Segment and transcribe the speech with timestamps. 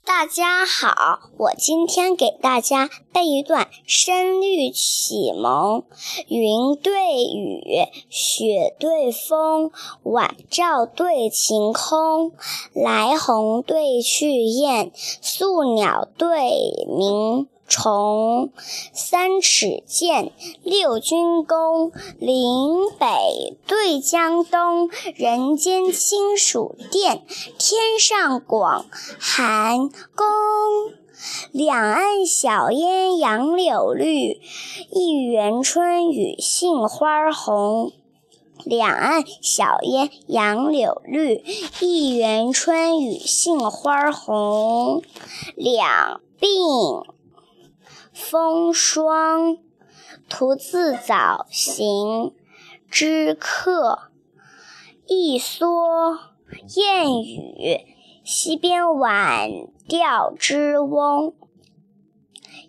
[0.00, 5.80] 大家好，我今天给大家背一段《声律启蒙》：
[6.28, 7.62] 云对雨，
[8.10, 9.70] 雪对风，
[10.02, 12.32] 晚照对晴空，
[12.72, 17.48] 来鸿对去雁，宿鸟对鸣。
[17.66, 18.52] 重
[18.92, 27.24] 三尺剑，六钧弓，岭北对江东，人间清暑殿，
[27.58, 28.86] 天上广
[29.18, 30.26] 寒宫。
[31.52, 34.40] 两岸晓烟杨柳绿，
[34.90, 37.92] 一园春雨杏花红。
[38.64, 41.42] 两岸晓烟杨柳绿，
[41.80, 45.02] 一园春雨杏花红。
[45.54, 47.04] 两鬓
[48.12, 49.58] 风霜，
[50.28, 52.34] 徒自早行
[52.90, 54.10] 之客。
[55.06, 56.18] 一蓑
[56.76, 57.80] 烟雨，
[58.24, 59.50] 溪边晚
[59.88, 61.34] 钓之翁。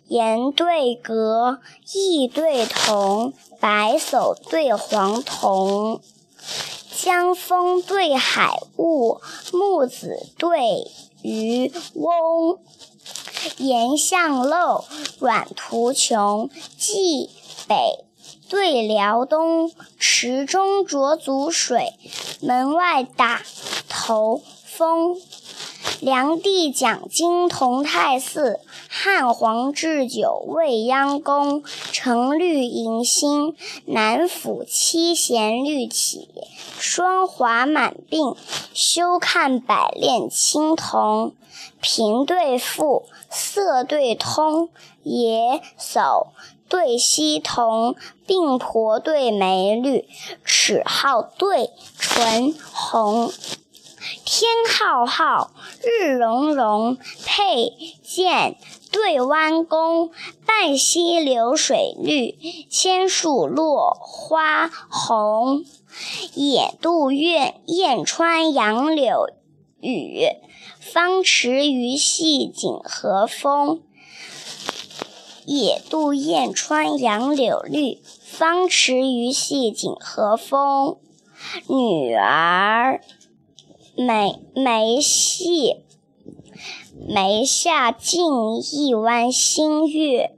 [0.06, 1.60] 言对格，
[1.92, 6.00] 意对同，白叟对黄童。
[6.96, 9.20] 江风对海雾，
[9.52, 10.86] 木子对
[11.22, 12.58] 渔翁。
[13.58, 14.84] 岩巷陋，
[15.18, 16.50] 阮途穷。
[16.76, 17.30] 蓟
[17.68, 18.04] 北
[18.48, 21.94] 对辽东，池中浊足水，
[22.40, 23.42] 门外打
[23.88, 25.16] 头风。
[26.04, 28.60] 梁帝讲经同泰寺，
[28.90, 31.64] 汉皇置酒未央宫。
[31.92, 36.28] 承绿迎新，南府七弦绿起，
[36.78, 38.36] 霜华满鬓，
[38.74, 41.32] 休看百炼青铜。
[41.80, 44.68] 平对复，色对通，
[45.04, 46.26] 野叟
[46.68, 47.96] 对溪童，
[48.26, 50.06] 鬓婆对眉绿，
[50.44, 53.32] 齿皓对唇红。
[54.26, 55.50] 天浩浩，
[55.86, 58.56] 日融融，佩剑
[58.90, 60.10] 对弯弓。
[60.46, 62.38] 半溪流水绿，
[62.70, 65.64] 千树落花红。
[66.34, 69.28] 野渡苑，燕穿杨柳
[69.80, 70.26] 雨。
[70.80, 73.82] 芳池鱼戏锦和风。
[75.44, 80.96] 野渡燕穿杨柳绿，芳池鱼戏锦和风。
[81.68, 83.02] 女儿。
[83.96, 85.84] 眉眉细，
[87.06, 88.24] 眉下尽
[88.72, 90.30] 一弯新月；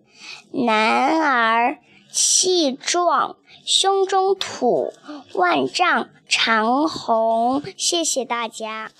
[0.51, 1.79] 男儿
[2.13, 4.93] 气壮，胸中吐
[5.35, 7.63] 万丈长虹。
[7.77, 8.91] 谢谢大家。